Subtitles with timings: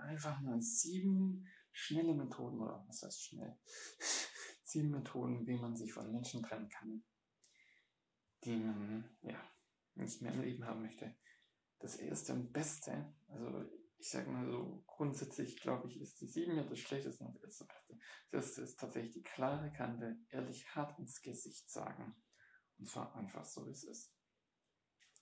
[0.00, 3.58] einfach mal sieben schnelle Methoden, oder was heißt schnell?
[4.64, 7.04] sieben Methoden, wie man sich von Menschen trennen kann,
[8.44, 9.40] die man, ja,
[9.94, 11.14] nicht mehr im Leben haben möchte.
[11.78, 13.64] Das erste und beste, also
[13.98, 17.58] ich sage mal so, grundsätzlich glaube ich, ist die 7 ja das schlechteste und das
[17.58, 17.98] beste.
[18.30, 22.16] Das erste ist tatsächlich die klare Kante, ehrlich hart ins Gesicht sagen.
[22.78, 24.12] Und zwar einfach so, wie es ist.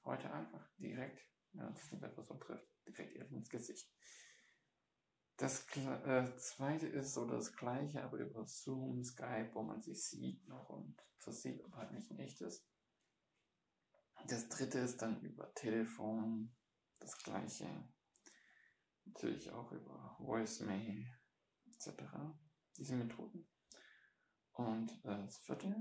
[0.04, 3.92] Heute einfach direkt, ja, das nicht etwas so trifft, direkt ehrlich ins Gesicht.
[5.40, 10.46] Das äh, zweite ist so das gleiche, aber über Zoom, Skype, wo man sich sieht
[10.46, 12.68] noch und das sieht, aber halt nicht in echt ist.
[14.26, 16.54] Das dritte ist dann über Telefon,
[16.98, 17.66] das gleiche.
[19.06, 21.06] Natürlich auch über Voicemail
[21.68, 22.02] etc.
[22.76, 23.48] Diese Methoden.
[24.52, 25.74] Und äh, das vierte,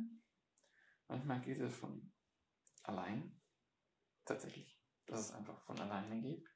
[1.10, 2.14] manchmal geht es von
[2.84, 3.42] allein.
[4.24, 4.82] Tatsächlich.
[5.06, 6.48] Dass es einfach von alleine geht.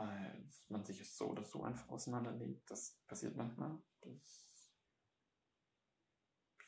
[0.00, 2.70] Weil man sich so oder so einfach auseinanderlegt.
[2.70, 3.82] Das passiert manchmal.
[4.00, 4.72] Das ist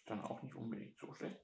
[0.05, 1.41] dann auch nicht unbedingt so schlecht.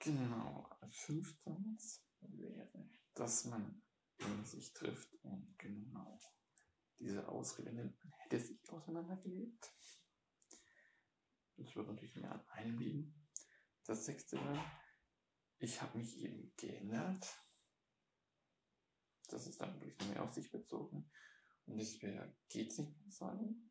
[0.00, 3.82] Genau, fünftens wäre, dass man
[4.44, 6.20] sich trifft und genau
[6.98, 9.72] diese Ausrede nimmt, man hätte sich auseinandergelebt.
[11.56, 13.28] Das wird natürlich mehr an einem liegen.
[13.84, 14.82] Das sechste war,
[15.58, 17.26] ich habe mich eben geändert.
[19.28, 21.10] Das ist dann wirklich mehr auf sich bezogen.
[21.66, 23.70] Und das wäre, geht's nicht mehr sagen.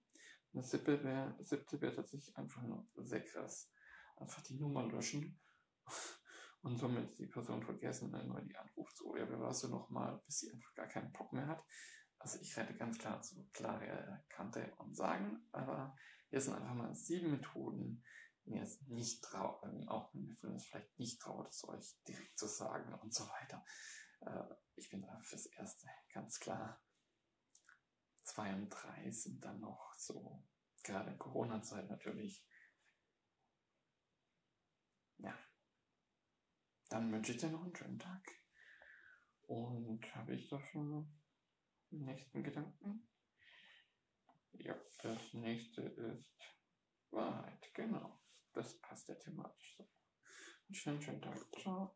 [0.52, 3.72] Und das siebte wäre, siebte wäre tatsächlich einfach nur sehr krass.
[4.18, 5.40] Einfach die Nummer löschen
[6.62, 10.22] und somit die Person vergessen, wenn man die anruft, so, ja, wer warst du nochmal,
[10.26, 11.64] bis sie einfach gar keinen Bock mehr hat.
[12.20, 15.96] Also ich rede ganz klar zu klare Kante und sagen, aber
[16.30, 18.04] hier sind einfach mal sieben Methoden,
[18.46, 22.48] mir es nicht traut, auch wenn mir es vielleicht nicht traut, es euch direkt zu
[22.48, 23.64] sagen und so weiter.
[24.22, 26.82] Äh, ich bin da fürs Erste, ganz klar.
[28.24, 30.44] Zwei und drei sind dann noch so,
[30.84, 32.46] gerade in Corona-Zeit natürlich,
[35.18, 35.38] ja,
[36.90, 38.24] dann wünsche ich dir noch einen schönen Tag.
[39.44, 41.22] Und habe ich da schon
[41.92, 43.10] den nächsten Gedanken?
[44.52, 46.38] Ja, das nächste ist
[47.12, 47.74] Wahrheit.
[47.74, 48.20] Genau.
[48.54, 49.90] Das passt ja thematisch so.
[50.68, 51.38] Einen schönen, schönen Tag.
[51.62, 51.96] Ciao.